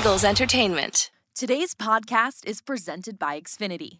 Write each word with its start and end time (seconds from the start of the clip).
Eagles 0.00 0.24
Entertainment. 0.24 1.10
Today's 1.34 1.74
podcast 1.74 2.46
is 2.46 2.62
presented 2.62 3.18
by 3.18 3.38
Xfinity. 3.38 3.98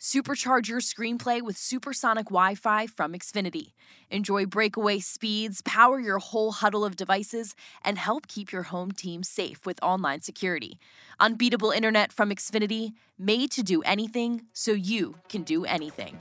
Supercharge 0.00 0.68
your 0.68 0.78
screenplay 0.78 1.42
with 1.42 1.56
supersonic 1.56 2.26
Wi 2.26 2.54
Fi 2.54 2.86
from 2.86 3.14
Xfinity. 3.14 3.72
Enjoy 4.10 4.46
breakaway 4.46 5.00
speeds, 5.00 5.60
power 5.62 5.98
your 5.98 6.20
whole 6.20 6.52
huddle 6.52 6.84
of 6.84 6.94
devices, 6.94 7.56
and 7.84 7.98
help 7.98 8.28
keep 8.28 8.52
your 8.52 8.62
home 8.62 8.92
team 8.92 9.24
safe 9.24 9.66
with 9.66 9.82
online 9.82 10.20
security. 10.20 10.78
Unbeatable 11.18 11.72
internet 11.72 12.12
from 12.12 12.30
Xfinity, 12.30 12.92
made 13.18 13.50
to 13.50 13.64
do 13.64 13.82
anything 13.82 14.42
so 14.52 14.70
you 14.70 15.16
can 15.28 15.42
do 15.42 15.64
anything. 15.64 16.16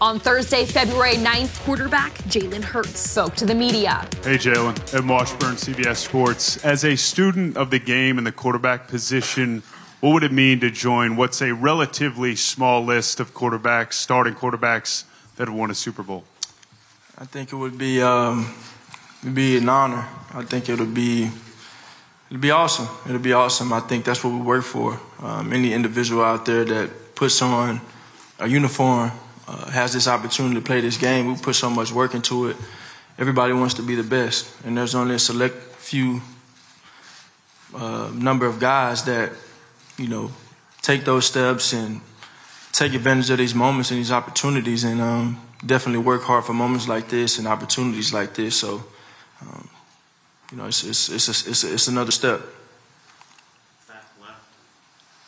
On 0.00 0.20
Thursday, 0.20 0.64
February 0.64 1.16
9th, 1.16 1.64
quarterback 1.64 2.12
Jalen 2.28 2.62
Hurts 2.62 3.00
spoke 3.00 3.34
to 3.34 3.44
the 3.44 3.54
media. 3.54 4.06
Hey, 4.22 4.36
Jalen. 4.36 4.94
Ed 4.94 5.08
Washburn, 5.08 5.56
CBS 5.56 5.96
Sports. 5.96 6.64
As 6.64 6.84
a 6.84 6.94
student 6.94 7.56
of 7.56 7.70
the 7.70 7.80
game 7.80 8.16
and 8.16 8.24
the 8.24 8.30
quarterback 8.30 8.86
position, 8.86 9.64
what 10.00 10.12
would 10.12 10.22
it 10.22 10.32
mean 10.32 10.60
to 10.60 10.70
join 10.70 11.16
what's 11.16 11.42
a 11.42 11.52
relatively 11.52 12.36
small 12.36 12.84
list 12.84 13.18
of 13.18 13.34
quarterbacks, 13.34 13.94
starting 13.94 14.34
quarterbacks 14.34 15.04
that 15.36 15.48
have 15.48 15.56
won 15.56 15.70
a 15.70 15.74
Super 15.74 16.02
Bowl? 16.02 16.24
I 17.18 17.24
think 17.24 17.52
it 17.52 17.56
would 17.56 17.76
be 17.76 18.00
um, 18.00 18.54
it'd 19.22 19.34
be 19.34 19.56
an 19.56 19.68
honor. 19.68 20.06
I 20.32 20.44
think 20.44 20.68
it 20.68 20.78
would 20.78 20.94
be 20.94 21.28
it'd 22.30 22.40
be 22.40 22.52
awesome. 22.52 22.86
It'd 23.08 23.22
be 23.22 23.32
awesome. 23.32 23.72
I 23.72 23.80
think 23.80 24.04
that's 24.04 24.22
what 24.22 24.32
we 24.32 24.40
work 24.40 24.62
for. 24.62 25.00
Um, 25.20 25.52
any 25.52 25.72
individual 25.72 26.22
out 26.22 26.46
there 26.46 26.64
that 26.64 27.16
puts 27.16 27.42
on 27.42 27.80
a 28.38 28.46
uniform 28.46 29.10
uh, 29.48 29.70
has 29.70 29.94
this 29.94 30.06
opportunity 30.06 30.54
to 30.54 30.60
play 30.60 30.80
this 30.80 30.96
game. 30.96 31.26
We 31.26 31.34
put 31.40 31.56
so 31.56 31.70
much 31.70 31.90
work 31.90 32.14
into 32.14 32.48
it. 32.48 32.56
Everybody 33.18 33.52
wants 33.52 33.74
to 33.74 33.82
be 33.82 33.96
the 33.96 34.04
best, 34.04 34.48
and 34.64 34.76
there's 34.76 34.94
only 34.94 35.16
a 35.16 35.18
select 35.18 35.56
few 35.74 36.20
uh, 37.74 38.12
number 38.14 38.46
of 38.46 38.60
guys 38.60 39.02
that 39.04 39.32
you 39.98 40.08
know, 40.08 40.30
take 40.80 41.04
those 41.04 41.26
steps 41.26 41.72
and 41.72 42.00
take 42.72 42.94
advantage 42.94 43.30
of 43.30 43.38
these 43.38 43.54
moments 43.54 43.90
and 43.90 43.98
these 43.98 44.12
opportunities, 44.12 44.84
and 44.84 45.00
um, 45.00 45.40
definitely 45.66 46.02
work 46.02 46.22
hard 46.22 46.44
for 46.44 46.54
moments 46.54 46.88
like 46.88 47.08
this 47.08 47.38
and 47.38 47.46
opportunities 47.46 48.12
like 48.12 48.34
this. 48.34 48.56
So, 48.56 48.84
um, 49.42 49.68
you 50.50 50.58
know, 50.58 50.66
it's 50.66 50.84
it's 50.84 51.08
it's 51.08 51.28
a, 51.28 51.50
it's, 51.50 51.64
a, 51.64 51.74
it's 51.74 51.88
another 51.88 52.12
step. 52.12 52.40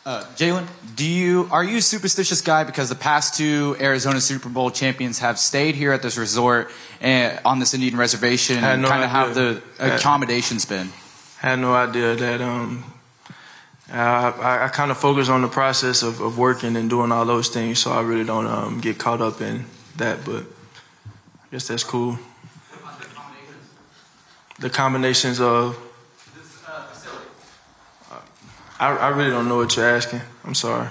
Uh, 0.03 0.23
Jalen, 0.35 0.65
do 0.95 1.05
you 1.05 1.47
are 1.51 1.63
you 1.63 1.77
a 1.77 1.81
superstitious 1.81 2.41
guy 2.41 2.63
because 2.63 2.89
the 2.89 2.95
past 2.95 3.35
two 3.35 3.75
Arizona 3.79 4.19
Super 4.19 4.49
Bowl 4.49 4.71
champions 4.71 5.19
have 5.19 5.37
stayed 5.37 5.75
here 5.75 5.91
at 5.91 6.01
this 6.01 6.17
resort 6.17 6.71
and 7.01 7.39
on 7.45 7.59
this 7.59 7.75
Indian 7.75 7.95
reservation 7.95 8.63
and 8.63 8.81
no 8.81 8.87
kind 8.87 9.03
of 9.03 9.11
have 9.11 9.35
the 9.35 9.61
accommodations 9.77 10.65
been? 10.65 10.89
Had 11.37 11.59
no 11.59 11.75
idea 11.75 12.15
that 12.15 12.41
um, 12.41 12.83
uh, 13.91 14.31
I, 14.39 14.65
I 14.65 14.67
kind 14.69 14.89
of 14.89 14.97
focus 14.97 15.27
on 15.27 15.41
the 15.41 15.49
process 15.49 16.01
of, 16.01 16.21
of, 16.21 16.37
working 16.37 16.77
and 16.77 16.89
doing 16.89 17.11
all 17.11 17.25
those 17.25 17.49
things, 17.49 17.79
so 17.79 17.91
I 17.91 18.01
really 18.01 18.23
don't 18.23 18.47
um, 18.47 18.79
get 18.79 18.97
caught 18.97 19.19
up 19.21 19.41
in 19.41 19.65
that. 19.97 20.23
But 20.23 20.43
I 20.43 21.47
guess 21.51 21.67
that's 21.67 21.83
cool. 21.83 22.17
The 24.59 24.69
combinations 24.69 25.41
of. 25.41 25.77
this 26.35 26.65
I, 28.79 28.95
I 28.95 29.09
really 29.09 29.31
don't 29.31 29.49
know 29.49 29.57
what 29.57 29.75
you're 29.75 29.89
asking. 29.89 30.21
I'm 30.45 30.55
sorry. 30.55 30.87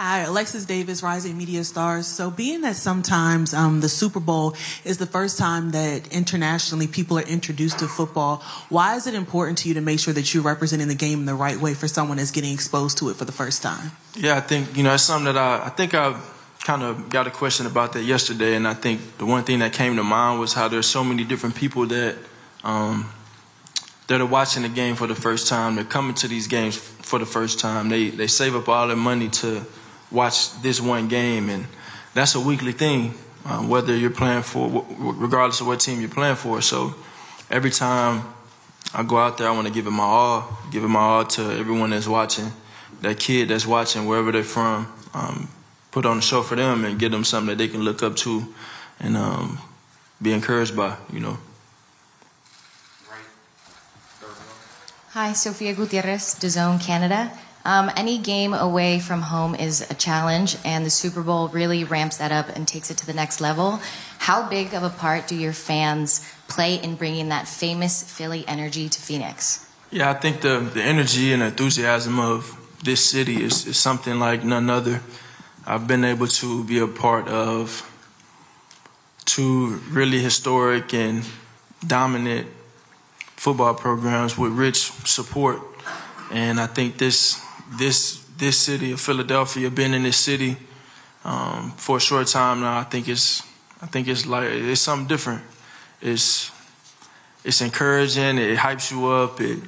Hi, 0.00 0.20
Alexis 0.20 0.64
Davis, 0.64 1.02
Rising 1.02 1.36
Media 1.36 1.64
Stars. 1.64 2.06
So, 2.06 2.30
being 2.30 2.60
that 2.60 2.76
sometimes 2.76 3.52
um, 3.52 3.80
the 3.80 3.88
Super 3.88 4.20
Bowl 4.20 4.54
is 4.84 4.98
the 4.98 5.06
first 5.06 5.36
time 5.36 5.72
that 5.72 6.06
internationally 6.12 6.86
people 6.86 7.18
are 7.18 7.26
introduced 7.26 7.80
to 7.80 7.88
football, 7.88 8.36
why 8.68 8.94
is 8.94 9.08
it 9.08 9.14
important 9.14 9.58
to 9.58 9.68
you 9.68 9.74
to 9.74 9.80
make 9.80 9.98
sure 9.98 10.14
that 10.14 10.32
you're 10.32 10.44
representing 10.44 10.86
the 10.86 10.94
game 10.94 11.18
in 11.18 11.24
the 11.24 11.34
right 11.34 11.56
way 11.56 11.74
for 11.74 11.88
someone 11.88 12.18
that's 12.18 12.30
getting 12.30 12.54
exposed 12.54 12.96
to 12.98 13.08
it 13.08 13.16
for 13.16 13.24
the 13.24 13.32
first 13.32 13.60
time? 13.60 13.90
Yeah, 14.14 14.36
I 14.36 14.40
think 14.40 14.76
you 14.76 14.84
know 14.84 14.94
it's 14.94 15.02
something 15.02 15.34
that 15.34 15.36
I 15.36 15.66
I 15.66 15.70
think 15.70 15.94
I 15.94 16.16
kind 16.60 16.84
of 16.84 17.08
got 17.08 17.26
a 17.26 17.32
question 17.32 17.66
about 17.66 17.92
that 17.94 18.04
yesterday, 18.04 18.54
and 18.54 18.68
I 18.68 18.74
think 18.74 19.00
the 19.18 19.26
one 19.26 19.42
thing 19.42 19.58
that 19.58 19.72
came 19.72 19.96
to 19.96 20.04
mind 20.04 20.38
was 20.38 20.52
how 20.52 20.68
there's 20.68 20.86
so 20.86 21.02
many 21.02 21.24
different 21.24 21.56
people 21.56 21.86
that 21.86 22.14
um, 22.62 23.10
that 24.06 24.20
are 24.20 24.26
watching 24.26 24.62
the 24.62 24.68
game 24.68 24.94
for 24.94 25.08
the 25.08 25.16
first 25.16 25.48
time. 25.48 25.74
They're 25.74 25.82
coming 25.82 26.14
to 26.14 26.28
these 26.28 26.46
games 26.46 26.76
for 26.76 27.18
the 27.18 27.26
first 27.26 27.58
time. 27.58 27.88
They 27.88 28.10
they 28.10 28.28
save 28.28 28.54
up 28.54 28.68
all 28.68 28.86
their 28.86 28.96
money 28.96 29.28
to 29.42 29.66
watch 30.10 30.60
this 30.62 30.80
one 30.80 31.08
game, 31.08 31.48
and 31.48 31.66
that's 32.14 32.34
a 32.34 32.40
weekly 32.40 32.72
thing. 32.72 33.14
Um, 33.44 33.68
whether 33.68 33.96
you're 33.96 34.10
playing 34.10 34.42
for, 34.42 34.84
regardless 34.98 35.60
of 35.60 35.66
what 35.66 35.80
team 35.80 36.00
you're 36.00 36.10
playing 36.10 36.36
for. 36.36 36.60
So 36.60 36.94
every 37.50 37.70
time 37.70 38.22
I 38.92 39.02
go 39.02 39.16
out 39.16 39.38
there, 39.38 39.48
I 39.48 39.52
want 39.52 39.66
to 39.66 39.72
give 39.72 39.86
it 39.86 39.90
my 39.90 40.02
all, 40.04 40.58
give 40.70 40.84
it 40.84 40.88
my 40.88 41.00
all 41.00 41.24
to 41.24 41.42
everyone 41.42 41.90
that's 41.90 42.06
watching, 42.06 42.52
that 43.00 43.18
kid 43.18 43.48
that's 43.48 43.66
watching 43.66 44.06
wherever 44.06 44.32
they're 44.32 44.42
from. 44.42 44.92
Um, 45.14 45.48
put 45.90 46.04
on 46.04 46.18
a 46.18 46.22
show 46.22 46.42
for 46.42 46.56
them 46.56 46.84
and 46.84 46.98
give 46.98 47.10
them 47.10 47.24
something 47.24 47.48
that 47.48 47.58
they 47.58 47.68
can 47.68 47.80
look 47.80 48.02
up 48.02 48.16
to 48.16 48.54
and 49.00 49.16
um, 49.16 49.58
be 50.20 50.32
encouraged 50.32 50.76
by, 50.76 50.96
you 51.12 51.20
know. 51.20 51.38
Hi, 55.12 55.32
Sofia 55.32 55.72
Gutierrez, 55.72 56.34
DAZN 56.34 56.80
Canada. 56.80 57.32
Um, 57.64 57.90
any 57.96 58.18
game 58.18 58.54
away 58.54 58.98
from 58.98 59.22
home 59.22 59.54
is 59.54 59.88
a 59.90 59.94
challenge, 59.94 60.56
and 60.64 60.86
the 60.86 60.90
Super 60.90 61.22
Bowl 61.22 61.48
really 61.48 61.84
ramps 61.84 62.16
that 62.18 62.32
up 62.32 62.48
and 62.54 62.66
takes 62.66 62.90
it 62.90 62.96
to 62.98 63.06
the 63.06 63.12
next 63.12 63.40
level. 63.40 63.80
How 64.18 64.48
big 64.48 64.74
of 64.74 64.82
a 64.82 64.90
part 64.90 65.28
do 65.28 65.36
your 65.36 65.52
fans 65.52 66.26
play 66.48 66.76
in 66.76 66.94
bringing 66.96 67.28
that 67.28 67.46
famous 67.46 68.02
Philly 68.02 68.44
energy 68.48 68.88
to 68.88 69.00
Phoenix? 69.00 69.66
Yeah, 69.90 70.10
I 70.10 70.14
think 70.14 70.40
the, 70.40 70.60
the 70.72 70.82
energy 70.82 71.32
and 71.32 71.42
enthusiasm 71.42 72.18
of 72.18 72.56
this 72.82 73.04
city 73.04 73.42
is, 73.42 73.66
is 73.66 73.76
something 73.76 74.18
like 74.18 74.44
none 74.44 74.70
other. 74.70 75.00
I've 75.66 75.86
been 75.86 76.04
able 76.04 76.26
to 76.26 76.64
be 76.64 76.78
a 76.78 76.86
part 76.86 77.28
of 77.28 77.84
two 79.24 79.80
really 79.90 80.20
historic 80.20 80.94
and 80.94 81.24
dominant 81.86 82.48
football 83.36 83.74
programs 83.74 84.38
with 84.38 84.52
rich 84.52 84.90
support. 85.04 85.60
And 86.30 86.60
I 86.60 86.66
think 86.66 86.98
this 86.98 87.42
this 87.70 88.24
this 88.38 88.56
city 88.56 88.92
of 88.92 89.00
Philadelphia, 89.00 89.70
been 89.70 89.94
in 89.94 90.04
this 90.04 90.16
city 90.16 90.56
um, 91.24 91.72
for 91.76 91.96
a 91.96 92.00
short 92.00 92.26
time 92.28 92.60
now, 92.60 92.78
I 92.78 92.84
think 92.84 93.08
it's 93.08 93.42
I 93.82 93.86
think 93.86 94.08
it's 94.08 94.26
like 94.26 94.48
it's 94.50 94.80
something 94.80 95.06
different. 95.06 95.42
It's 96.00 96.50
it's 97.44 97.60
encouraging. 97.60 98.38
It 98.38 98.58
hypes 98.58 98.90
you 98.90 99.06
up. 99.06 99.40
It 99.40 99.58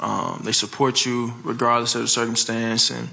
um, 0.00 0.40
they 0.44 0.52
support 0.52 1.04
you 1.04 1.32
regardless 1.44 1.94
of 1.94 2.02
the 2.02 2.08
circumstance, 2.08 2.90
and 2.90 3.08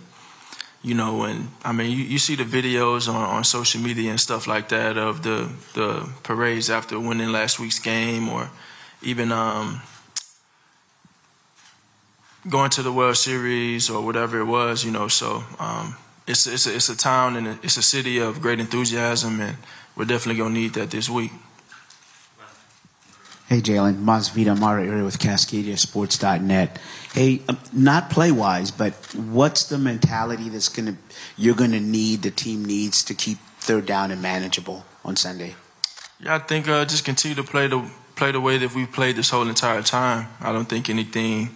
you 0.81 0.93
know, 0.93 1.23
and 1.23 1.49
I 1.63 1.71
mean, 1.71 1.91
you, 1.91 2.03
you 2.03 2.19
see 2.19 2.35
the 2.35 2.43
videos 2.43 3.07
on, 3.07 3.15
on 3.15 3.43
social 3.43 3.81
media 3.81 4.09
and 4.11 4.19
stuff 4.19 4.47
like 4.47 4.69
that 4.69 4.97
of 4.97 5.21
the 5.23 5.49
the 5.73 6.09
parades 6.23 6.69
after 6.69 6.99
winning 6.99 7.31
last 7.31 7.59
week's 7.59 7.79
game, 7.79 8.29
or 8.29 8.49
even 9.01 9.31
um, 9.31 9.81
going 12.49 12.69
to 12.71 12.81
the 12.81 12.91
World 12.91 13.17
Series 13.17 13.89
or 13.89 14.03
whatever 14.03 14.39
it 14.39 14.45
was, 14.45 14.83
you 14.83 14.91
know. 14.91 15.07
So 15.07 15.43
um, 15.59 15.95
it's 16.27 16.47
it's 16.47 16.67
a, 16.67 16.75
it's 16.75 16.89
a 16.89 16.97
town 16.97 17.35
and 17.35 17.59
it's 17.63 17.77
a 17.77 17.83
city 17.83 18.19
of 18.19 18.41
great 18.41 18.59
enthusiasm, 18.59 19.39
and 19.39 19.57
we're 19.95 20.05
definitely 20.05 20.41
gonna 20.41 20.53
need 20.53 20.73
that 20.73 20.91
this 20.91 21.09
week. 21.09 21.31
Hey, 23.47 23.61
Jalen, 23.61 24.03
Masvita 24.03 24.55
Mara 24.59 24.83
here 24.83 25.03
with 25.03 25.17
CascadiaSports.net. 25.17 26.79
Hey, 27.13 27.41
um, 27.49 27.57
not 27.73 28.11
play 28.11 28.31
wise, 28.31 28.69
but 28.69 28.93
what's 29.15 29.63
the 29.63 29.79
mentality 29.79 30.49
that's 30.49 30.69
gonna 30.69 30.97
you're 31.37 31.55
gonna 31.55 31.79
need 31.79 32.21
the 32.21 32.31
team 32.31 32.65
needs 32.65 33.03
to 33.05 33.13
keep 33.13 33.39
third 33.59 33.85
down 33.85 34.11
and 34.11 34.21
manageable 34.21 34.85
on 35.03 35.15
Sunday? 35.15 35.55
Yeah, 36.19 36.35
I 36.35 36.39
think 36.39 36.67
uh, 36.67 36.85
just 36.85 37.05
continue 37.05 37.35
to 37.35 37.43
play 37.43 37.67
the 37.67 37.89
play 38.15 38.31
the 38.31 38.41
way 38.41 38.57
that 38.57 38.75
we've 38.75 38.91
played 38.91 39.15
this 39.15 39.29
whole 39.29 39.47
entire 39.47 39.81
time. 39.81 40.27
I 40.41 40.51
don't 40.51 40.69
think 40.69 40.89
anything 40.89 41.49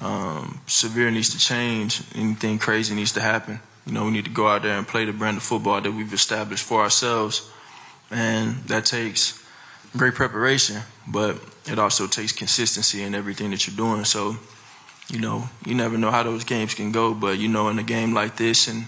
um, 0.00 0.60
severe 0.66 1.10
needs 1.10 1.30
to 1.30 1.38
change. 1.38 2.02
Anything 2.14 2.58
crazy 2.58 2.94
needs 2.94 3.12
to 3.12 3.20
happen. 3.20 3.60
You 3.86 3.92
know, 3.92 4.04
we 4.04 4.10
need 4.10 4.24
to 4.24 4.30
go 4.30 4.48
out 4.48 4.62
there 4.62 4.76
and 4.76 4.86
play 4.86 5.04
the 5.04 5.12
brand 5.12 5.36
of 5.36 5.42
football 5.42 5.80
that 5.80 5.90
we've 5.90 6.12
established 6.12 6.64
for 6.64 6.82
ourselves, 6.82 7.50
and 8.10 8.56
that 8.64 8.84
takes 8.84 9.42
great 9.96 10.14
preparation, 10.14 10.82
but 11.08 11.36
it 11.66 11.78
also 11.78 12.06
takes 12.06 12.32
consistency 12.32 13.02
in 13.02 13.14
everything 13.14 13.50
that 13.50 13.66
you're 13.66 13.76
doing. 13.76 14.04
So, 14.04 14.36
you 15.08 15.20
know, 15.20 15.48
you 15.66 15.74
never 15.74 15.98
know 15.98 16.10
how 16.10 16.22
those 16.22 16.44
games 16.44 16.74
can 16.74 16.92
go, 16.92 17.14
but 17.14 17.38
you 17.38 17.48
know, 17.48 17.68
in 17.68 17.78
a 17.78 17.82
game 17.82 18.14
like 18.14 18.36
this, 18.36 18.68
and 18.68 18.84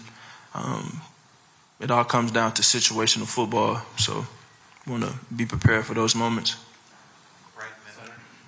um, 0.55 1.01
it 1.81 1.91
all 1.91 2.05
comes 2.05 2.31
down 2.31 2.53
to 2.55 2.63
situational 2.63 3.27
football. 3.27 3.83
So, 3.97 4.27
want 4.87 5.05
to 5.05 5.13
be 5.35 5.47
prepared 5.47 5.85
for 5.85 5.95
those 5.95 6.15
moments. 6.15 6.57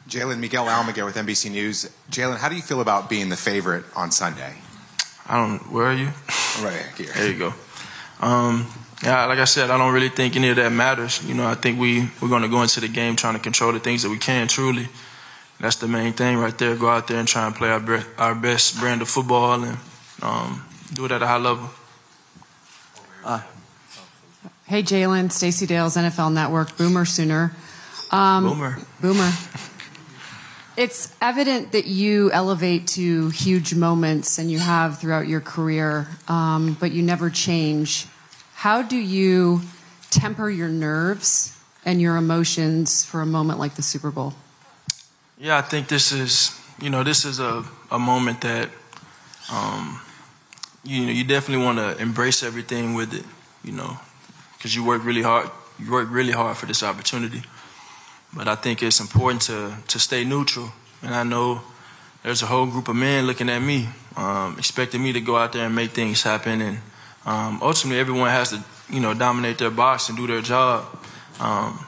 Jalen 0.08 0.38
Miguel 0.38 0.66
Almaguer 0.66 1.04
with 1.04 1.16
NBC 1.16 1.50
News. 1.50 1.90
Jalen, 2.10 2.38
how 2.38 2.48
do 2.48 2.56
you 2.56 2.62
feel 2.62 2.80
about 2.80 3.08
being 3.08 3.28
the 3.30 3.36
favorite 3.36 3.84
on 3.96 4.10
Sunday? 4.10 4.54
I 5.26 5.36
don't. 5.36 5.72
Where 5.72 5.86
are 5.86 5.94
you? 5.94 6.10
Right 6.62 6.86
here. 6.96 7.10
There 7.12 7.32
you 7.32 7.36
go. 7.36 7.52
Um, 8.20 8.68
yeah, 9.02 9.24
like 9.24 9.40
I 9.40 9.44
said, 9.44 9.70
I 9.70 9.76
don't 9.76 9.92
really 9.92 10.08
think 10.08 10.36
any 10.36 10.50
of 10.50 10.56
that 10.56 10.70
matters. 10.70 11.20
You 11.24 11.34
know, 11.34 11.48
I 11.48 11.54
think 11.54 11.80
we 11.80 12.08
we're 12.22 12.28
going 12.28 12.42
to 12.42 12.48
go 12.48 12.62
into 12.62 12.78
the 12.78 12.86
game 12.86 13.16
trying 13.16 13.34
to 13.34 13.40
control 13.40 13.72
the 13.72 13.80
things 13.80 14.04
that 14.04 14.08
we 14.08 14.18
can 14.18 14.46
truly, 14.46 14.88
that's 15.60 15.76
the 15.76 15.88
main 15.88 16.12
thing 16.12 16.38
right 16.38 16.56
there. 16.58 16.76
Go 16.76 16.88
out 16.88 17.08
there 17.08 17.18
and 17.18 17.28
try 17.28 17.46
and 17.46 17.54
play 17.54 17.70
our, 17.70 17.80
be- 17.80 18.04
our 18.18 18.34
best 18.34 18.78
brand 18.78 19.02
of 19.02 19.08
football 19.08 19.62
and 19.62 19.78
um, 20.22 20.64
do 20.92 21.04
it 21.06 21.12
at 21.12 21.22
a 21.22 21.26
high 21.26 21.38
level. 21.38 21.70
Uh, 23.24 23.40
hey, 24.66 24.82
Jalen, 24.82 25.32
Stacy 25.32 25.66
Dales, 25.66 25.96
NFL 25.96 26.32
Network, 26.32 26.76
Boomer 26.76 27.04
Sooner. 27.04 27.52
Um, 28.10 28.44
boomer. 28.44 28.78
Boomer. 29.00 29.30
It's 30.76 31.14
evident 31.20 31.70
that 31.70 31.86
you 31.86 32.32
elevate 32.32 32.88
to 32.88 33.28
huge 33.30 33.74
moments 33.74 34.38
and 34.38 34.50
you 34.50 34.58
have 34.58 34.98
throughout 34.98 35.28
your 35.28 35.40
career, 35.40 36.08
um, 36.26 36.76
but 36.80 36.90
you 36.90 37.00
never 37.00 37.30
change. 37.30 38.06
How 38.54 38.82
do 38.82 38.96
you 38.96 39.60
temper 40.10 40.50
your 40.50 40.68
nerves 40.68 41.56
and 41.84 42.00
your 42.00 42.16
emotions 42.16 43.04
for 43.04 43.20
a 43.20 43.26
moment 43.26 43.60
like 43.60 43.76
the 43.76 43.82
Super 43.82 44.10
Bowl? 44.10 44.34
Yeah, 45.38 45.58
I 45.58 45.62
think 45.62 45.86
this 45.86 46.10
is, 46.10 46.58
you 46.80 46.90
know, 46.90 47.04
this 47.04 47.24
is 47.24 47.38
a, 47.38 47.64
a 47.92 47.98
moment 47.98 48.40
that, 48.40 48.68
um, 49.52 50.00
you 50.82 51.06
know, 51.06 51.12
you 51.12 51.22
definitely 51.22 51.64
want 51.64 51.78
to 51.78 51.96
embrace 52.02 52.42
everything 52.42 52.94
with 52.94 53.14
it, 53.14 53.24
you 53.62 53.72
know, 53.72 53.98
because 54.56 54.74
you 54.74 54.82
work 54.82 55.04
really 55.04 55.22
hard. 55.22 55.50
You 55.78 55.92
work 55.92 56.08
really 56.10 56.32
hard 56.32 56.56
for 56.56 56.66
this 56.66 56.82
opportunity. 56.82 57.42
But 58.36 58.48
I 58.48 58.56
think 58.56 58.82
it's 58.82 59.00
important 59.00 59.42
to, 59.42 59.76
to 59.88 59.98
stay 59.98 60.24
neutral. 60.24 60.72
And 61.02 61.14
I 61.14 61.22
know 61.22 61.60
there's 62.22 62.42
a 62.42 62.46
whole 62.46 62.66
group 62.66 62.88
of 62.88 62.96
men 62.96 63.26
looking 63.26 63.48
at 63.48 63.60
me, 63.60 63.88
um, 64.16 64.56
expecting 64.58 65.02
me 65.02 65.12
to 65.12 65.20
go 65.20 65.36
out 65.36 65.52
there 65.52 65.66
and 65.66 65.74
make 65.74 65.90
things 65.92 66.22
happen. 66.22 66.60
And 66.60 66.78
um, 67.26 67.60
ultimately, 67.62 68.00
everyone 68.00 68.30
has 68.30 68.50
to, 68.50 68.64
you 68.90 69.00
know, 69.00 69.14
dominate 69.14 69.58
their 69.58 69.70
box 69.70 70.08
and 70.08 70.18
do 70.18 70.26
their 70.26 70.40
job. 70.40 70.86
Um, 71.38 71.78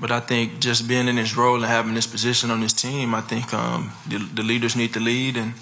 but 0.00 0.10
I 0.10 0.20
think 0.20 0.60
just 0.60 0.88
being 0.88 1.08
in 1.08 1.16
this 1.16 1.36
role 1.36 1.56
and 1.56 1.64
having 1.64 1.94
this 1.94 2.06
position 2.06 2.50
on 2.50 2.60
this 2.60 2.72
team, 2.72 3.14
I 3.14 3.20
think 3.20 3.52
um, 3.52 3.92
the, 4.08 4.18
the, 4.18 4.42
leaders 4.42 4.76
need 4.76 4.94
to 4.94 5.00
lead. 5.00 5.36
And 5.36 5.54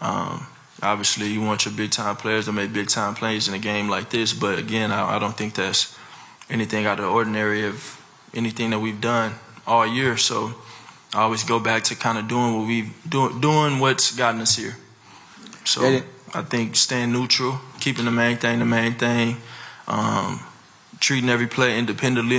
um, 0.00 0.46
obviously, 0.82 1.26
you 1.28 1.40
want 1.40 1.64
your 1.64 1.74
big 1.74 1.90
time 1.90 2.16
players 2.16 2.46
to 2.46 2.52
make 2.52 2.72
big 2.72 2.88
time 2.88 3.14
plays 3.14 3.48
in 3.48 3.54
a 3.54 3.58
game 3.58 3.88
like 3.88 4.10
this. 4.10 4.32
But 4.32 4.58
again, 4.58 4.92
I, 4.92 5.16
I 5.16 5.18
don't 5.18 5.36
think 5.36 5.54
that's 5.54 5.96
anything 6.48 6.86
out 6.86 7.00
of 7.00 7.06
the 7.06 7.10
ordinary 7.10 7.66
of 7.66 7.99
anything 8.34 8.70
that 8.70 8.78
we've 8.78 9.00
done 9.00 9.32
all 9.66 9.86
year. 9.86 10.16
So 10.16 10.54
I 11.14 11.22
always 11.22 11.44
go 11.44 11.58
back 11.58 11.84
to 11.84 11.94
kind 11.94 12.18
of 12.18 12.28
doing 12.28 12.56
what 12.56 12.66
we've 12.66 12.92
do, 13.08 13.38
doing 13.40 13.78
what's 13.78 14.14
gotten 14.14 14.40
us 14.40 14.56
here. 14.56 14.76
So 15.64 16.00
I 16.34 16.42
think 16.42 16.76
staying 16.76 17.12
neutral, 17.12 17.60
keeping 17.80 18.04
the 18.04 18.10
main 18.10 18.36
thing 18.36 18.58
the 18.58 18.64
main 18.64 18.94
thing, 18.94 19.36
um, 19.88 20.40
treating 21.00 21.28
every 21.28 21.46
play 21.46 21.78
independently, 21.78 22.38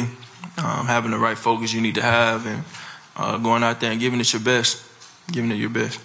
um, 0.58 0.88
having 0.88 1.12
the 1.12 1.18
right 1.18 1.38
focus 1.38 1.74
you 1.74 1.82
need 1.82 1.96
to 1.96 2.02
have, 2.02 2.46
and 2.46 2.64
uh, 3.16 3.38
going 3.38 3.64
out 3.64 3.80
there 3.80 3.92
and 3.92 4.00
giving 4.00 4.20
it 4.20 4.32
your 4.32 4.42
best, 4.42 4.84
giving 5.32 5.52
it 5.52 5.56
your 5.56 5.70
best. 5.70 6.00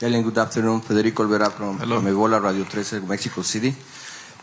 Good 0.00 0.38
afternoon. 0.38 0.80
Federico 0.80 1.24
Olvera 1.24 1.50
from 1.50 1.78
Hello. 1.78 2.00
Ebola 2.00 2.40
Radio 2.40 2.62
13, 2.64 3.08
Mexico 3.08 3.42
City. 3.42 3.74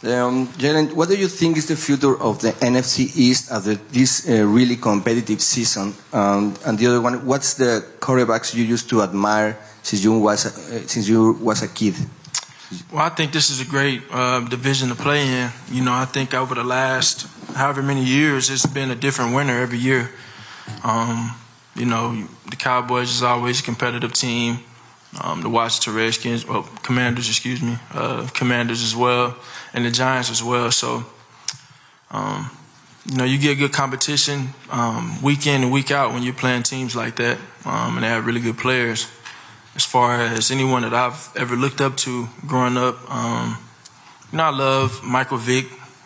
Um, 0.03 0.47
Jalen, 0.59 0.93
what 0.93 1.09
do 1.09 1.15
you 1.15 1.27
think 1.27 1.57
is 1.57 1.67
the 1.67 1.75
future 1.75 2.21
of 2.21 2.39
the 2.39 2.51
NFC 2.61 3.15
East 3.17 3.51
after 3.51 3.75
this 3.91 4.29
uh, 4.29 4.45
really 4.45 4.75
competitive 4.75 5.41
season? 5.41 5.95
Um, 6.13 6.53
and 6.65 6.77
the 6.77 6.87
other 6.87 7.01
one, 7.01 7.25
what's 7.25 7.55
the 7.55 7.83
quarterbacks 7.99 8.53
you 8.53 8.63
used 8.63 8.89
to 8.89 9.01
admire 9.01 9.57
since 9.81 10.03
you 10.03 10.19
was 10.19 10.45
a, 10.45 10.49
uh, 10.49 10.87
since 10.87 11.07
you 11.07 11.33
was 11.41 11.63
a 11.63 11.67
kid? 11.67 11.95
Well, 12.91 13.01
I 13.01 13.09
think 13.09 13.31
this 13.31 13.49
is 13.49 13.61
a 13.61 13.65
great 13.65 14.03
uh, 14.11 14.41
division 14.41 14.89
to 14.89 14.95
play 14.95 15.27
in. 15.27 15.51
You 15.71 15.83
know, 15.83 15.93
I 15.93 16.05
think 16.05 16.33
over 16.33 16.55
the 16.55 16.63
last 16.63 17.27
however 17.55 17.81
many 17.81 18.03
years, 18.03 18.49
it's 18.49 18.65
been 18.65 18.91
a 18.91 18.95
different 18.95 19.33
winner 19.33 19.59
every 19.61 19.77
year. 19.77 20.11
Um, 20.83 21.35
you 21.75 21.85
know, 21.85 22.27
the 22.49 22.55
Cowboys 22.55 23.09
is 23.09 23.23
always 23.23 23.59
a 23.59 23.63
competitive 23.63 24.13
team. 24.13 24.59
Um, 25.21 25.41
the 25.41 25.49
Washington 25.49 25.95
Redskins, 25.95 26.45
well, 26.45 26.63
Commanders, 26.83 27.29
excuse 27.29 27.61
me, 27.61 27.77
uh, 27.93 28.27
Commanders 28.33 28.83
as 28.83 28.95
well 28.95 29.37
and 29.73 29.85
the 29.85 29.91
Giants 29.91 30.29
as 30.29 30.43
well. 30.43 30.71
So, 30.71 31.05
um, 32.11 32.49
you 33.05 33.17
know, 33.17 33.23
you 33.23 33.37
get 33.37 33.57
good 33.57 33.71
competition 33.71 34.49
um, 34.71 35.21
week 35.21 35.47
in 35.47 35.63
and 35.63 35.71
week 35.71 35.91
out 35.91 36.13
when 36.13 36.23
you're 36.23 36.33
playing 36.33 36.63
teams 36.63 36.95
like 36.95 37.17
that, 37.17 37.37
um, 37.65 37.95
and 37.95 38.03
they 38.03 38.07
have 38.07 38.25
really 38.25 38.41
good 38.41 38.57
players. 38.57 39.07
As 39.75 39.83
far 39.83 40.21
as 40.21 40.51
anyone 40.51 40.83
that 40.83 40.93
I've 40.93 41.29
ever 41.35 41.55
looked 41.55 41.81
up 41.81 41.97
to 41.97 42.27
growing 42.47 42.77
up, 42.77 42.97
um, 43.11 43.57
you 44.31 44.37
know, 44.37 44.45
I 44.45 44.49
love 44.49 45.03
Michael 45.03 45.37
Vick. 45.37 45.65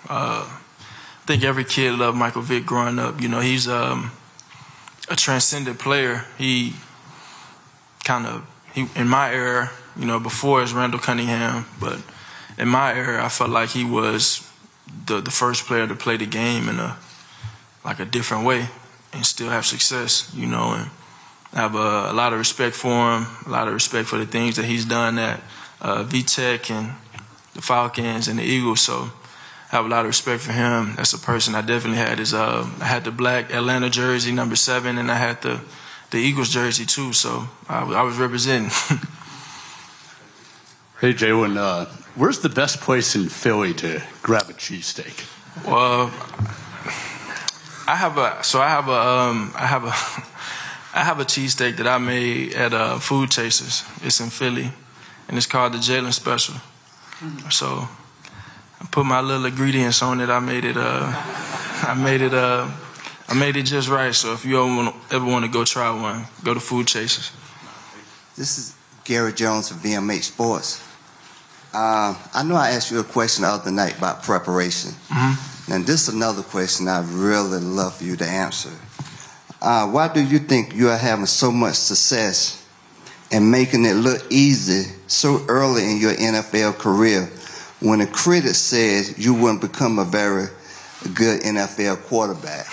Uh, 0.09 0.45
I 0.49 1.25
think 1.27 1.43
every 1.43 1.63
kid 1.63 1.93
loved 1.93 2.17
Michael 2.17 2.41
Vick 2.41 2.65
growing 2.65 2.97
up. 2.97 3.21
You 3.21 3.29
know, 3.29 3.39
he's 3.39 3.67
um, 3.67 4.11
a 5.07 5.15
transcendent 5.15 5.77
player. 5.77 6.25
He 6.39 6.73
kind 8.03 8.25
of, 8.25 8.48
he 8.73 8.87
in 8.95 9.07
my 9.07 9.33
era, 9.33 9.71
you 9.97 10.05
know, 10.05 10.19
before 10.19 10.61
is 10.63 10.73
Randall 10.73 10.99
Cunningham, 10.99 11.65
but 11.79 12.01
in 12.57 12.67
my 12.67 12.93
era, 12.93 13.23
I 13.23 13.29
felt 13.29 13.49
like 13.49 13.69
he 13.69 13.83
was 13.83 14.47
the 15.05 15.21
the 15.21 15.31
first 15.31 15.65
player 15.65 15.87
to 15.87 15.95
play 15.95 16.17
the 16.17 16.25
game 16.25 16.69
in 16.69 16.79
a 16.79 16.97
like 17.83 17.99
a 17.99 18.05
different 18.05 18.45
way 18.45 18.67
and 19.13 19.25
still 19.25 19.49
have 19.49 19.65
success, 19.65 20.31
you 20.35 20.45
know. 20.45 20.73
And 20.73 20.89
I 21.53 21.61
have 21.61 21.75
a, 21.75 22.11
a 22.11 22.13
lot 22.13 22.33
of 22.33 22.39
respect 22.39 22.75
for 22.75 22.89
him, 22.89 23.27
a 23.45 23.49
lot 23.49 23.67
of 23.67 23.73
respect 23.73 24.07
for 24.07 24.17
the 24.17 24.25
things 24.25 24.55
that 24.57 24.65
he's 24.65 24.85
done 24.85 25.17
at 25.17 25.41
uh, 25.81 26.03
VTech 26.03 26.69
and 26.69 26.93
the 27.53 27.61
Falcons 27.61 28.27
and 28.27 28.39
the 28.39 28.43
Eagles. 28.43 28.81
So 28.81 29.09
I 29.71 29.75
have 29.75 29.85
a 29.85 29.89
lot 29.89 30.01
of 30.01 30.07
respect 30.07 30.41
for 30.41 30.51
him. 30.51 30.95
That's 30.95 31.13
a 31.13 31.19
person 31.19 31.55
I 31.55 31.61
definitely 31.61 31.97
had. 31.97 32.19
Is 32.19 32.33
uh, 32.33 32.69
I 32.79 32.85
had 32.85 33.03
the 33.03 33.11
black 33.11 33.53
Atlanta 33.53 33.89
jersey, 33.89 34.31
number 34.31 34.55
seven, 34.55 34.97
and 34.97 35.11
I 35.11 35.15
had 35.15 35.41
the 35.41 35.61
the 36.11 36.17
Eagles 36.17 36.49
jersey 36.49 36.85
too. 36.85 37.13
So 37.13 37.47
I, 37.67 37.83
I 37.83 38.03
was 38.03 38.17
representing. 38.17 38.69
hey, 41.01 41.13
Jalen. 41.13 41.57
Uh, 41.57 41.85
Where's 42.15 42.39
the 42.39 42.49
best 42.49 42.81
place 42.81 43.15
in 43.15 43.29
Philly 43.29 43.73
to 43.75 44.01
grab 44.21 44.49
a 44.49 44.53
cheesesteak? 44.53 45.25
Well, 45.65 46.11
I 47.87 47.95
have 47.95 48.17
a 48.17 48.43
so 48.43 48.59
I 48.59 48.67
have 48.67 48.89
a 48.89 48.99
um, 48.99 49.53
I 49.55 49.65
have 49.65 49.85
a 49.85 49.87
I 50.99 51.03
have 51.03 51.19
a 51.19 51.23
cheesesteak 51.23 51.77
that 51.77 51.87
I 51.87 51.97
made 51.97 52.53
at 52.55 52.73
uh, 52.73 52.99
Food 52.99 53.31
Chasers. 53.31 53.85
It's 54.03 54.19
in 54.19 54.31
Philly, 54.31 54.71
and 55.27 55.37
it's 55.37 55.45
called 55.45 55.73
the 55.73 55.77
Jalen 55.77 56.11
Special. 56.11 56.55
So 57.51 57.87
I 58.81 58.85
put 58.91 59.05
my 59.05 59.21
little 59.21 59.45
ingredients 59.45 60.01
on 60.01 60.19
it. 60.19 60.29
I 60.29 60.39
made 60.39 60.65
it. 60.65 60.75
Uh, 60.75 61.05
I 61.87 61.93
made 61.93 62.21
it. 62.21 62.33
Uh, 62.33 62.67
I 63.29 63.35
made 63.35 63.57
it 63.57 63.63
just 63.63 63.89
right. 63.89 64.13
So 64.13 64.33
if 64.33 64.43
you 64.43 64.57
ever 64.57 64.75
want, 64.75 64.95
ever 65.11 65.25
want 65.25 65.45
to 65.45 65.51
go 65.51 65.63
try 65.63 65.89
one, 65.91 66.25
go 66.43 66.55
to 66.55 66.59
Food 66.59 66.87
Chasers. 66.87 67.31
This 68.35 68.57
is 68.57 68.75
Gary 69.03 69.33
Jones 69.33 69.69
of 69.69 69.77
VMH 69.77 70.23
Sports. 70.23 70.83
Uh, 71.71 72.15
I 72.33 72.43
know 72.43 72.55
I 72.55 72.71
asked 72.71 72.91
you 72.91 72.99
a 72.99 73.03
question 73.03 73.43
the 73.43 73.49
other 73.49 73.69
night 73.69 73.99
about 73.99 74.23
preparation. 74.23 74.91
Mm-hmm. 75.09 75.71
And 75.71 75.85
this 75.85 76.07
is 76.07 76.15
another 76.15 76.41
question 76.41 76.87
I'd 76.87 77.05
really 77.05 77.59
love 77.59 77.97
for 77.97 78.03
you 78.03 78.15
to 78.15 78.25
answer. 78.25 78.71
Uh, 79.61 79.87
why 79.87 80.11
do 80.11 80.23
you 80.23 80.39
think 80.39 80.73
you 80.73 80.89
are 80.89 80.97
having 80.97 81.27
so 81.27 81.51
much 81.51 81.75
success 81.75 82.65
and 83.31 83.51
making 83.51 83.85
it 83.85 83.93
look 83.93 84.25
easy 84.31 84.91
so 85.05 85.45
early 85.47 85.91
in 85.91 85.97
your 85.97 86.13
NFL 86.13 86.79
career 86.79 87.29
when 87.79 88.01
a 88.01 88.07
critic 88.07 88.55
says 88.55 89.23
you 89.23 89.35
wouldn't 89.35 89.61
become 89.61 89.99
a 89.99 90.05
very 90.05 90.47
good 91.13 91.41
NFL 91.41 92.01
quarterback? 92.03 92.65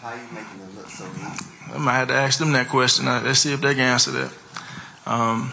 How 0.00 0.08
are 0.08 0.16
you 0.16 0.22
making 0.32 0.60
it 0.60 0.74
look 0.76 0.88
so 0.88 1.04
easy? 1.06 1.44
I 1.68 1.69
might 1.80 1.94
have 1.94 2.08
to 2.08 2.14
ask 2.14 2.38
them 2.38 2.52
that 2.52 2.68
question. 2.68 3.08
Uh, 3.08 3.22
let's 3.24 3.40
see 3.40 3.52
if 3.52 3.60
they 3.60 3.74
can 3.74 3.84
answer 3.84 4.10
that. 4.12 4.32
Um, 5.06 5.52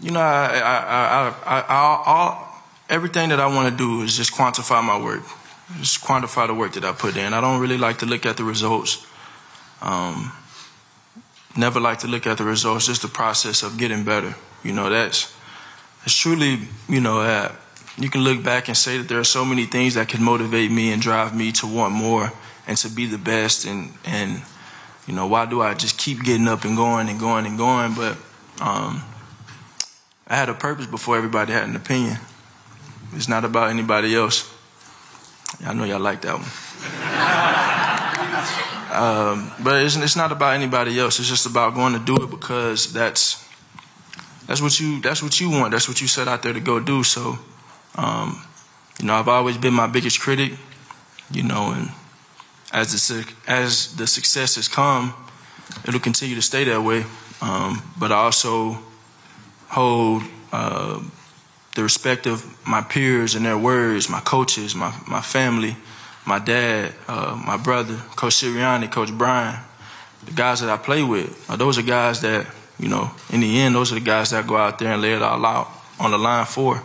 you 0.00 0.10
know, 0.10 0.20
I, 0.20 0.58
I, 0.58 1.34
I, 1.46 1.60
I, 1.60 2.02
all, 2.06 2.62
everything 2.90 3.28
that 3.30 3.40
I 3.40 3.46
want 3.46 3.70
to 3.70 3.76
do 3.76 4.02
is 4.02 4.16
just 4.16 4.32
quantify 4.32 4.82
my 4.82 5.02
work, 5.02 5.22
just 5.78 6.02
quantify 6.02 6.46
the 6.46 6.54
work 6.54 6.72
that 6.74 6.84
I 6.84 6.92
put 6.92 7.16
in. 7.16 7.32
I 7.32 7.40
don't 7.40 7.60
really 7.60 7.78
like 7.78 7.98
to 7.98 8.06
look 8.06 8.26
at 8.26 8.36
the 8.36 8.44
results. 8.44 9.06
Um, 9.80 10.32
never 11.56 11.80
like 11.80 12.00
to 12.00 12.08
look 12.08 12.26
at 12.26 12.38
the 12.38 12.44
results, 12.44 12.86
just 12.86 13.02
the 13.02 13.08
process 13.08 13.62
of 13.62 13.78
getting 13.78 14.04
better. 14.04 14.34
You 14.62 14.72
know, 14.72 14.90
that's 14.90 15.34
it's 16.04 16.14
truly, 16.14 16.58
you 16.88 17.00
know, 17.00 17.20
uh, 17.20 17.52
you 17.96 18.10
can 18.10 18.22
look 18.22 18.42
back 18.42 18.68
and 18.68 18.76
say 18.76 18.98
that 18.98 19.08
there 19.08 19.20
are 19.20 19.24
so 19.24 19.44
many 19.44 19.64
things 19.64 19.94
that 19.94 20.08
can 20.08 20.22
motivate 20.22 20.70
me 20.70 20.92
and 20.92 21.00
drive 21.00 21.34
me 21.34 21.52
to 21.52 21.66
want 21.66 21.94
more 21.94 22.32
and 22.66 22.76
to 22.78 22.88
be 22.88 23.06
the 23.06 23.18
best. 23.18 23.64
And 23.64 23.92
and 24.04 24.42
you 25.06 25.14
know, 25.14 25.26
why 25.26 25.46
do 25.46 25.60
I 25.60 25.74
just 25.74 25.98
keep 25.98 26.22
getting 26.22 26.48
up 26.48 26.64
and 26.64 26.76
going 26.76 27.08
and 27.08 27.20
going 27.20 27.46
and 27.46 27.58
going? 27.58 27.94
But 27.94 28.16
um, 28.60 29.02
I 30.26 30.36
had 30.36 30.48
a 30.48 30.54
purpose 30.54 30.86
before 30.86 31.16
everybody 31.16 31.52
had 31.52 31.68
an 31.68 31.76
opinion. 31.76 32.18
It's 33.14 33.28
not 33.28 33.44
about 33.44 33.70
anybody 33.70 34.14
else. 34.14 34.50
I 35.64 35.72
know 35.74 35.84
y'all 35.84 36.00
like 36.00 36.22
that 36.22 36.34
one. 36.34 36.44
um, 38.94 39.52
but 39.62 39.82
it's, 39.82 39.96
it's 39.96 40.16
not 40.16 40.32
about 40.32 40.54
anybody 40.54 40.98
else. 40.98 41.20
It's 41.20 41.28
just 41.28 41.46
about 41.46 41.74
going 41.74 41.92
to 41.92 41.98
do 41.98 42.16
it 42.16 42.30
because 42.30 42.92
that's 42.92 43.44
that's 44.46 44.60
what 44.60 44.78
you 44.80 45.00
that's 45.00 45.22
what 45.22 45.40
you 45.40 45.50
want. 45.50 45.72
That's 45.72 45.88
what 45.88 46.00
you 46.00 46.08
set 46.08 46.28
out 46.28 46.42
there 46.42 46.52
to 46.52 46.60
go 46.60 46.80
do. 46.80 47.02
So, 47.02 47.38
um, 47.96 48.42
you 48.98 49.06
know, 49.06 49.14
I've 49.14 49.28
always 49.28 49.56
been 49.56 49.74
my 49.74 49.86
biggest 49.86 50.20
critic. 50.20 50.52
You 51.30 51.42
know, 51.42 51.72
and 51.72 51.88
as 52.72 53.08
the 53.08 53.32
as 53.46 53.96
the 53.96 54.06
success 54.06 54.56
has 54.56 54.68
come, 54.68 55.14
it'll 55.86 56.00
continue 56.00 56.34
to 56.34 56.42
stay 56.42 56.64
that 56.64 56.82
way. 56.82 57.04
Um, 57.40 57.82
but 57.98 58.10
I 58.10 58.16
also 58.16 58.78
hold 59.68 60.22
uh, 60.52 61.02
the 61.74 61.82
respect 61.82 62.26
of 62.26 62.44
my 62.66 62.80
peers 62.80 63.34
and 63.34 63.44
their 63.44 63.58
words, 63.58 64.08
my 64.08 64.20
coaches, 64.20 64.74
my, 64.74 64.94
my 65.08 65.20
family, 65.20 65.76
my 66.26 66.38
dad, 66.38 66.94
uh, 67.08 67.40
my 67.44 67.56
brother, 67.56 67.96
Coach 68.16 68.36
Sirianni, 68.36 68.90
Coach 68.90 69.12
Brian, 69.12 69.58
the 70.24 70.32
guys 70.32 70.60
that 70.60 70.70
I 70.70 70.76
play 70.76 71.02
with. 71.02 71.50
Uh, 71.50 71.56
those 71.56 71.76
are 71.76 71.82
guys 71.82 72.20
that, 72.20 72.46
you 72.78 72.88
know, 72.88 73.10
in 73.30 73.40
the 73.40 73.60
end, 73.60 73.74
those 73.74 73.92
are 73.92 73.96
the 73.96 74.00
guys 74.00 74.30
that 74.30 74.46
go 74.46 74.56
out 74.56 74.78
there 74.78 74.92
and 74.92 75.02
lay 75.02 75.12
it 75.12 75.22
all 75.22 75.44
out 75.44 75.68
on 75.98 76.12
the 76.12 76.18
line 76.18 76.46
for. 76.46 76.82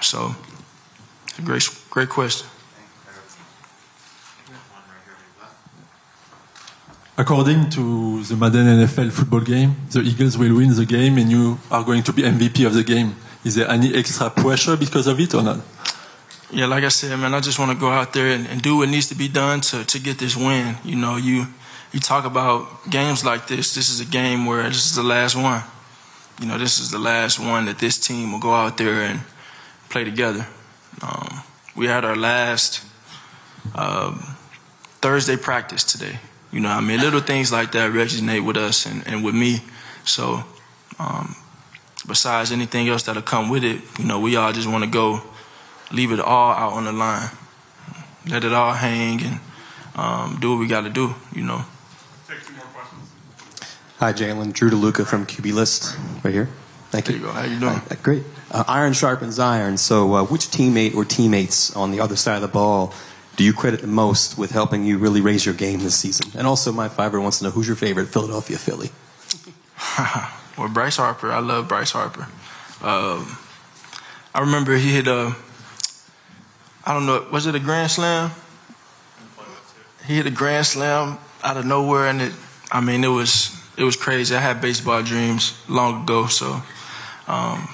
So, 0.00 0.34
it's 1.28 1.38
a 1.38 1.42
great, 1.42 1.62
great 1.90 2.08
question. 2.08 2.46
According 7.18 7.68
to 7.70 8.22
the 8.24 8.36
Madden 8.36 8.66
NFL 8.66 9.12
football 9.12 9.40
game, 9.40 9.76
the 9.90 10.00
Eagles 10.00 10.38
will 10.38 10.56
win 10.56 10.74
the 10.74 10.86
game 10.86 11.18
and 11.18 11.30
you 11.30 11.58
are 11.70 11.84
going 11.84 12.02
to 12.04 12.12
be 12.12 12.22
MVP 12.22 12.66
of 12.66 12.72
the 12.72 12.82
game. 12.82 13.14
Is 13.44 13.54
there 13.54 13.68
any 13.68 13.94
extra 13.94 14.30
pressure 14.30 14.78
because 14.78 15.06
of 15.06 15.20
it 15.20 15.34
or 15.34 15.42
not? 15.42 15.60
Yeah, 16.50 16.66
like 16.66 16.84
I 16.84 16.88
said, 16.88 17.18
man, 17.18 17.34
I 17.34 17.40
just 17.40 17.58
want 17.58 17.70
to 17.70 17.76
go 17.76 17.88
out 17.88 18.14
there 18.14 18.28
and, 18.28 18.46
and, 18.46 18.62
do 18.62 18.78
what 18.78 18.88
needs 18.88 19.08
to 19.08 19.14
be 19.14 19.28
done 19.28 19.60
to, 19.62 19.84
to 19.84 19.98
get 19.98 20.18
this 20.18 20.36
win. 20.36 20.76
You 20.84 20.96
know, 20.96 21.16
you 21.16 21.46
you 21.92 22.00
talk 22.00 22.24
about 22.24 22.90
games 22.90 23.24
like 23.24 23.46
this. 23.46 23.74
This 23.74 23.90
is 23.90 24.00
a 24.00 24.04
game 24.04 24.46
where 24.46 24.62
this 24.64 24.86
is 24.86 24.94
the 24.94 25.02
last 25.02 25.34
one. 25.34 25.62
You 26.40 26.46
know, 26.46 26.58
this 26.58 26.78
is 26.78 26.90
the 26.90 26.98
last 26.98 27.38
one 27.38 27.66
that 27.66 27.78
this 27.78 27.98
team 27.98 28.32
will 28.32 28.38
go 28.38 28.52
out 28.52 28.78
there 28.78 29.02
and 29.02 29.20
play 29.90 30.04
together. 30.04 30.46
Um, 31.02 31.42
we 31.76 31.86
had 31.86 32.04
our 32.04 32.16
last 32.16 32.84
um, 33.74 34.36
Thursday 35.00 35.36
practice 35.36 35.84
today. 35.84 36.18
You 36.52 36.60
know, 36.60 36.68
I 36.68 36.80
mean, 36.80 37.00
little 37.00 37.20
things 37.20 37.50
like 37.50 37.72
that 37.72 37.92
resonate 37.92 38.44
with 38.44 38.58
us 38.58 38.84
and, 38.84 39.06
and 39.08 39.24
with 39.24 39.34
me. 39.34 39.60
So, 40.04 40.44
um, 40.98 41.34
besides 42.06 42.52
anything 42.52 42.88
else 42.88 43.04
that'll 43.04 43.22
come 43.22 43.48
with 43.48 43.64
it, 43.64 43.80
you 43.98 44.04
know, 44.04 44.20
we 44.20 44.36
all 44.36 44.52
just 44.52 44.68
want 44.68 44.84
to 44.84 44.90
go 44.90 45.22
leave 45.90 46.12
it 46.12 46.20
all 46.20 46.52
out 46.52 46.74
on 46.74 46.84
the 46.84 46.92
line, 46.92 47.30
let 48.26 48.44
it 48.44 48.52
all 48.52 48.74
hang, 48.74 49.22
and 49.22 49.40
um, 49.96 50.38
do 50.40 50.52
what 50.52 50.60
we 50.60 50.66
got 50.66 50.82
to 50.82 50.90
do. 50.90 51.14
You 51.34 51.44
know. 51.44 51.64
Hi, 53.98 54.12
Jalen. 54.12 54.52
Drew 54.52 54.68
DeLuca 54.68 55.06
from 55.06 55.26
QB 55.26 55.54
List, 55.54 55.96
right 56.22 56.34
here. 56.34 56.48
Thank 56.90 57.08
you. 57.08 57.16
you 57.16 57.28
How 57.28 57.44
you 57.44 57.58
doing? 57.58 57.76
Hi, 57.76 57.96
great. 58.02 58.24
Uh, 58.50 58.64
iron 58.68 58.92
sharpens 58.92 59.38
iron. 59.38 59.78
So, 59.78 60.14
uh, 60.14 60.24
which 60.24 60.48
teammate 60.48 60.94
or 60.94 61.06
teammates 61.06 61.74
on 61.74 61.92
the 61.92 62.00
other 62.00 62.16
side 62.16 62.36
of 62.36 62.42
the 62.42 62.48
ball 62.48 62.92
do 63.36 63.44
you 63.44 63.52
credit 63.52 63.80
the 63.80 63.86
most 63.86 64.36
with 64.36 64.50
helping 64.50 64.84
you 64.84 64.98
really 64.98 65.20
raise 65.20 65.46
your 65.46 65.54
game 65.54 65.80
this 65.80 65.96
season? 65.96 66.30
And 66.36 66.46
also, 66.46 66.72
my 66.72 66.88
fiver 66.88 67.20
wants 67.20 67.38
to 67.38 67.44
know 67.44 67.50
who's 67.50 67.66
your 67.66 67.76
favorite 67.76 68.06
Philadelphia 68.06 68.58
Philly? 68.58 68.90
well, 70.58 70.68
Bryce 70.68 70.96
Harper. 70.96 71.32
I 71.32 71.40
love 71.40 71.68
Bryce 71.68 71.92
Harper. 71.92 72.28
Um, 72.82 73.38
I 74.34 74.40
remember 74.40 74.76
he 74.76 74.92
hit 74.92 75.06
a, 75.06 75.34
I 76.84 76.94
don't 76.94 77.06
know, 77.06 77.26
was 77.32 77.46
it 77.46 77.54
a 77.54 77.60
grand 77.60 77.90
slam? 77.90 78.30
He 80.06 80.16
hit 80.16 80.26
a 80.26 80.30
grand 80.30 80.66
slam 80.66 81.18
out 81.44 81.56
of 81.56 81.64
nowhere, 81.64 82.08
and 82.08 82.20
it, 82.20 82.32
I 82.70 82.80
mean, 82.80 83.04
it 83.04 83.08
was 83.08 83.56
it 83.76 83.84
was 83.84 83.96
crazy. 83.96 84.34
I 84.34 84.40
had 84.40 84.60
baseball 84.60 85.02
dreams 85.02 85.58
long 85.68 86.02
ago, 86.02 86.26
so. 86.26 86.62
Um, 87.26 87.68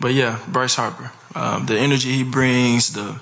but 0.00 0.12
yeah, 0.12 0.40
Bryce 0.48 0.74
Harper. 0.74 1.12
Um, 1.34 1.66
the 1.66 1.78
energy 1.78 2.12
he 2.12 2.24
brings, 2.24 2.92
the 2.92 3.20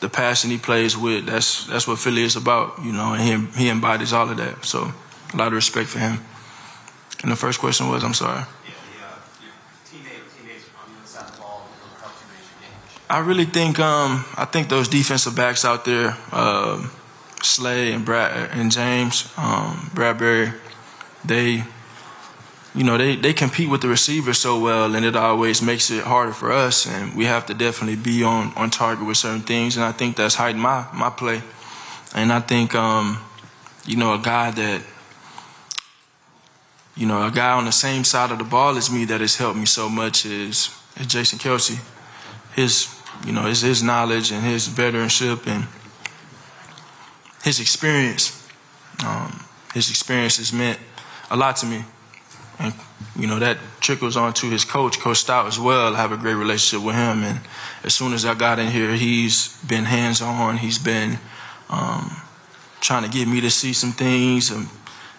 the 0.00 0.08
passion 0.08 0.50
he 0.50 0.58
plays 0.58 0.96
with. 0.96 1.26
That's 1.26 1.66
that's 1.66 1.86
what 1.86 1.98
Philly 1.98 2.22
is 2.22 2.36
about, 2.36 2.82
you 2.82 2.92
know. 2.92 3.14
And 3.14 3.22
he 3.22 3.64
he 3.64 3.68
embodies 3.70 4.12
all 4.12 4.28
of 4.28 4.36
that. 4.36 4.64
So 4.64 4.92
a 5.32 5.36
lot 5.36 5.48
of 5.48 5.52
respect 5.52 5.88
for 5.88 5.98
him. 5.98 6.18
And 7.22 7.30
the 7.30 7.36
first 7.36 7.60
question 7.60 7.88
was, 7.88 8.02
I'm 8.02 8.14
sorry. 8.14 8.44
I 13.10 13.18
really 13.18 13.44
think 13.44 13.80
um, 13.80 14.24
I 14.36 14.44
think 14.44 14.68
those 14.68 14.86
defensive 14.86 15.34
backs 15.34 15.64
out 15.64 15.84
there, 15.84 16.16
uh, 16.30 16.88
Slay 17.42 17.92
and 17.92 18.04
Brad 18.04 18.50
and 18.52 18.70
James 18.70 19.24
um, 19.36 19.90
Bradberry, 19.92 20.54
they 21.24 21.64
you 22.74 22.84
know, 22.84 22.96
they, 22.96 23.16
they 23.16 23.32
compete 23.32 23.68
with 23.68 23.80
the 23.80 23.88
receivers 23.88 24.38
so 24.38 24.60
well, 24.60 24.94
and 24.94 25.04
it 25.04 25.16
always 25.16 25.60
makes 25.60 25.90
it 25.90 26.04
harder 26.04 26.32
for 26.32 26.52
us. 26.52 26.86
And 26.86 27.16
we 27.16 27.24
have 27.24 27.46
to 27.46 27.54
definitely 27.54 27.96
be 27.96 28.22
on, 28.22 28.52
on 28.54 28.70
target 28.70 29.04
with 29.04 29.16
certain 29.16 29.40
things. 29.40 29.76
And 29.76 29.84
I 29.84 29.90
think 29.92 30.16
that's 30.16 30.36
heightened 30.36 30.62
my, 30.62 30.86
my 30.94 31.10
play. 31.10 31.42
And 32.14 32.32
I 32.32 32.40
think, 32.40 32.74
um, 32.74 33.18
you 33.86 33.96
know, 33.96 34.14
a 34.14 34.18
guy 34.18 34.52
that, 34.52 34.82
you 36.96 37.06
know, 37.06 37.26
a 37.26 37.30
guy 37.30 37.52
on 37.52 37.64
the 37.64 37.72
same 37.72 38.04
side 38.04 38.30
of 38.30 38.38
the 38.38 38.44
ball 38.44 38.76
as 38.76 38.90
me 38.90 39.04
that 39.06 39.20
has 39.20 39.36
helped 39.36 39.58
me 39.58 39.66
so 39.66 39.88
much 39.88 40.24
is, 40.24 40.70
is 40.96 41.06
Jason 41.06 41.40
Kelce. 41.40 41.80
His, 42.54 42.94
you 43.26 43.32
know, 43.32 43.42
his, 43.42 43.62
his 43.62 43.82
knowledge 43.82 44.30
and 44.30 44.44
his 44.44 44.68
veteranship 44.68 45.46
and 45.46 45.66
his 47.42 47.58
experience. 47.58 48.48
Um, 49.04 49.44
his 49.74 49.90
experience 49.90 50.36
has 50.36 50.52
meant 50.52 50.78
a 51.30 51.36
lot 51.36 51.56
to 51.56 51.66
me. 51.66 51.84
And, 52.60 52.74
you 53.16 53.26
know, 53.26 53.38
that 53.38 53.56
trickles 53.80 54.16
on 54.16 54.34
to 54.34 54.50
his 54.50 54.64
coach, 54.64 55.00
Coach 55.00 55.18
Stout, 55.18 55.46
as 55.46 55.58
well. 55.58 55.94
I 55.94 55.96
have 55.96 56.12
a 56.12 56.16
great 56.16 56.34
relationship 56.34 56.84
with 56.86 56.94
him. 56.94 57.24
And 57.24 57.40
as 57.82 57.94
soon 57.94 58.12
as 58.12 58.24
I 58.24 58.34
got 58.34 58.58
in 58.58 58.68
here, 58.68 58.94
he's 58.94 59.56
been 59.64 59.84
hands 59.84 60.20
on. 60.20 60.58
He's 60.58 60.78
been 60.78 61.18
um, 61.70 62.14
trying 62.80 63.04
to 63.04 63.08
get 63.08 63.26
me 63.26 63.40
to 63.40 63.50
see 63.50 63.72
some 63.72 63.92
things. 63.92 64.50
And, 64.50 64.68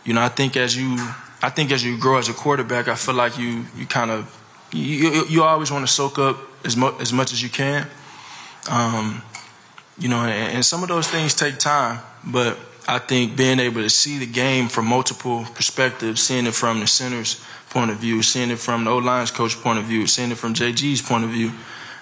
you 0.06 0.14
know, 0.14 0.22
I 0.22 0.30
think 0.30 0.56
as 0.56 0.78
you, 0.78 0.96
I 1.42 1.50
think 1.50 1.72
as 1.72 1.84
you 1.84 1.98
grow 1.98 2.18
as 2.18 2.30
a 2.30 2.34
quarterback, 2.34 2.88
I 2.88 2.96
feel 2.96 3.16
like 3.16 3.38
you, 3.38 3.66
you 3.76 3.88
kind 3.88 4.12
of, 4.12 4.38
you, 4.72 5.26
you 5.28 5.44
always 5.44 5.72
want 5.72 5.86
to 5.86 5.92
soak 5.92 6.20
up 6.20 6.38
as, 6.64 6.78
mu- 6.78 6.98
as 7.00 7.12
much 7.12 7.34
as 7.34 7.42
you 7.42 7.50
can. 7.50 7.88
Um, 8.70 9.24
you 9.98 10.08
know, 10.08 10.22
and, 10.22 10.58
and 10.58 10.66
some 10.66 10.84
of 10.84 10.90
those 10.90 11.08
things 11.08 11.34
take 11.34 11.58
time, 11.58 12.00
but 12.24 12.58
I 12.92 13.00
think 13.00 13.38
being 13.38 13.62
able 13.62 13.82
to 13.84 13.90
see 13.90 14.18
the 14.18 14.26
game 14.26 14.68
from 14.68 14.86
multiple 14.86 15.46
perspectives, 15.56 16.22
seeing 16.22 16.46
it 16.46 16.54
from 16.54 16.82
the 16.82 16.88
center's 16.88 17.42
point 17.70 17.90
of 17.90 18.00
view, 18.00 18.22
seeing 18.22 18.52
it 18.52 18.60
from 18.60 18.84
the 18.84 18.92
O 18.92 18.98
line's 18.98 19.32
coach 19.32 19.56
point 19.62 19.80
of 19.80 19.86
view, 19.86 20.06
seeing 20.08 20.30
it 20.30 20.38
from 20.38 20.54
JG's 20.54 21.02
point 21.02 21.24
of 21.24 21.30
view, 21.30 21.54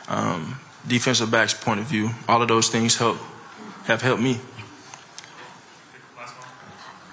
um, 0.08 0.60
defensive 0.88 1.30
back's 1.30 1.54
point 1.54 1.80
of 1.80 1.86
view, 1.86 2.10
all 2.28 2.42
of 2.42 2.48
those 2.48 2.70
things 2.70 2.96
help 2.96 3.18
have 3.84 4.02
helped 4.02 4.24
me. 4.24 4.40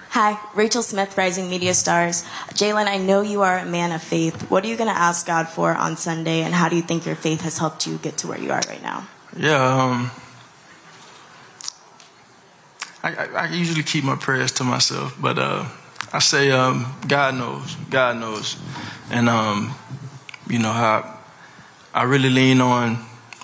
Hi, 0.09 0.39
Rachel 0.55 0.81
Smith, 0.81 1.15
Rising 1.15 1.47
Media 1.47 1.75
Stars. 1.75 2.23
Jalen, 2.55 2.87
I 2.87 2.97
know 2.97 3.21
you 3.21 3.43
are 3.43 3.59
a 3.59 3.65
man 3.65 3.91
of 3.91 4.01
faith. 4.01 4.49
What 4.49 4.65
are 4.65 4.67
you 4.67 4.75
going 4.75 4.89
to 4.89 4.97
ask 4.97 5.27
God 5.27 5.49
for 5.49 5.75
on 5.75 5.97
Sunday, 5.97 6.41
and 6.41 6.55
how 6.55 6.67
do 6.67 6.75
you 6.75 6.81
think 6.81 7.05
your 7.05 7.13
faith 7.13 7.41
has 7.41 7.59
helped 7.59 7.85
you 7.85 7.99
get 7.99 8.17
to 8.17 8.27
where 8.27 8.39
you 8.39 8.49
are 8.49 8.61
right 8.67 8.81
now? 8.81 9.07
Yeah, 9.37 9.61
um, 9.61 10.09
I, 13.07 13.23
I, 13.23 13.45
I, 13.45 13.47
usually 13.53 13.83
keep 13.83 14.03
my 14.03 14.17
prayers 14.17 14.51
to 14.53 14.65
myself, 14.65 15.15
but 15.21 15.39
uh, 15.39 15.65
I 16.11 16.19
say 16.19 16.51
um, 16.51 16.93
God 17.07 17.35
knows, 17.35 17.75
God 17.89 18.17
knows, 18.17 18.57
and 19.09 19.29
um, 19.29 19.73
you 20.49 20.59
know 20.59 20.73
how 20.73 21.17
I 21.93 22.03
really 22.03 22.29
lean 22.29 22.59
on 22.59 22.97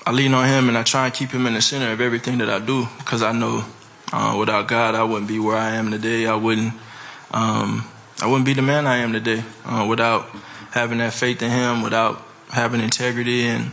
I 0.06 0.12
lean 0.12 0.34
on 0.34 0.46
Him, 0.48 0.68
and 0.68 0.78
I 0.78 0.84
try 0.84 1.06
and 1.06 1.14
keep 1.14 1.30
Him 1.30 1.48
in 1.48 1.54
the 1.54 1.62
center 1.62 1.94
of 1.94 2.02
everything 2.02 2.40
that 2.40 2.50
I 2.50 2.60
do, 2.60 2.86
because 2.98 3.24
I 3.24 3.32
know 3.32 3.64
uh, 4.12 4.36
without 4.38 4.68
God 4.68 4.96
I 4.96 5.04
wouldn't 5.04 5.30
be 5.30 5.40
where 5.40 5.56
I 5.56 5.76
am 5.76 5.92
today. 5.92 6.26
I 6.26 6.36
wouldn't 6.36 6.74
um, 7.32 7.88
I 8.22 8.28
wouldn't 8.28 8.46
be 8.46 8.54
the 8.54 8.62
man 8.62 8.86
I 8.86 8.98
am 8.98 9.14
today 9.14 9.46
uh, 9.64 9.86
without 9.90 10.28
having 10.72 10.98
that 10.98 11.14
faith 11.14 11.42
in 11.42 11.50
Him, 11.50 11.84
without 11.84 12.22
having 12.52 12.82
integrity 12.82 13.46
and 13.46 13.72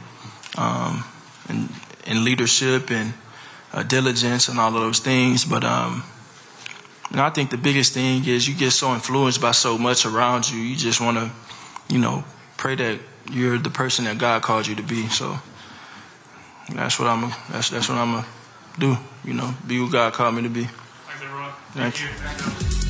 um, 0.56 1.02
and, 1.48 1.68
and 2.06 2.22
leadership 2.22 2.92
and 2.92 3.12
uh, 3.72 3.82
diligence 3.82 4.48
and 4.48 4.58
all 4.58 4.74
of 4.74 4.80
those 4.80 4.98
things. 4.98 5.44
But 5.44 5.64
um, 5.64 6.04
you 7.10 7.16
know, 7.16 7.24
I 7.24 7.30
think 7.30 7.50
the 7.50 7.58
biggest 7.58 7.92
thing 7.92 8.24
is 8.26 8.48
you 8.48 8.54
get 8.54 8.70
so 8.70 8.92
influenced 8.94 9.40
by 9.40 9.52
so 9.52 9.78
much 9.78 10.06
around 10.06 10.50
you. 10.50 10.60
You 10.60 10.76
just 10.76 11.00
want 11.00 11.18
to, 11.18 11.30
you 11.92 12.00
know, 12.00 12.24
pray 12.56 12.74
that 12.76 13.00
you're 13.30 13.58
the 13.58 13.70
person 13.70 14.04
that 14.04 14.18
God 14.18 14.42
called 14.42 14.66
you 14.66 14.74
to 14.76 14.82
be. 14.82 15.08
So 15.08 15.38
that's 16.74 16.98
what 16.98 17.08
I'm. 17.08 17.32
That's 17.50 17.70
that's 17.70 17.88
what 17.88 17.98
I'm 17.98 18.12
gonna 18.12 18.26
do. 18.78 18.96
You 19.24 19.34
know, 19.34 19.54
be 19.66 19.76
who 19.76 19.90
God 19.90 20.12
called 20.12 20.34
me 20.34 20.42
to 20.42 20.48
be. 20.48 20.68
Thank, 21.72 21.94
Thank 21.94 22.84
you. 22.84 22.89